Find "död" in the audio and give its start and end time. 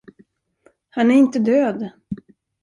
1.39-1.89